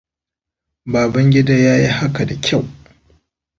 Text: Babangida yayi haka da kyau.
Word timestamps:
Babangida 0.91 1.53
yayi 1.65 1.87
haka 1.97 2.21
da 2.27 2.35
kyau. 2.43 2.63